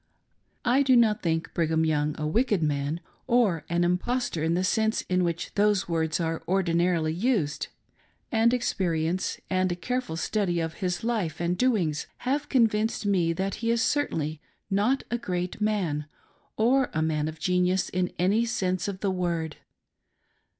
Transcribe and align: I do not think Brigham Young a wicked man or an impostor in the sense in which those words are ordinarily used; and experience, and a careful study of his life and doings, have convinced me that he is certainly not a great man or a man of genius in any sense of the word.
I 0.65 0.81
do 0.81 0.95
not 0.95 1.21
think 1.21 1.53
Brigham 1.53 1.85
Young 1.85 2.15
a 2.19 2.25
wicked 2.25 2.63
man 2.63 3.01
or 3.27 3.65
an 3.69 3.83
impostor 3.83 4.43
in 4.43 4.55
the 4.55 4.63
sense 4.63 5.03
in 5.09 5.23
which 5.23 5.53
those 5.53 5.87
words 5.87 6.19
are 6.19 6.41
ordinarily 6.47 7.13
used; 7.13 7.67
and 8.31 8.51
experience, 8.51 9.39
and 9.47 9.71
a 9.71 9.75
careful 9.75 10.17
study 10.17 10.59
of 10.59 10.73
his 10.81 11.03
life 11.03 11.39
and 11.39 11.55
doings, 11.55 12.07
have 12.25 12.49
convinced 12.49 13.05
me 13.05 13.31
that 13.33 13.53
he 13.61 13.69
is 13.69 13.83
certainly 13.83 14.41
not 14.71 15.03
a 15.11 15.19
great 15.19 15.61
man 15.61 16.07
or 16.57 16.89
a 16.95 17.03
man 17.03 17.27
of 17.27 17.37
genius 17.39 17.87
in 17.87 18.11
any 18.17 18.43
sense 18.43 18.87
of 18.87 19.01
the 19.01 19.11
word. 19.11 19.57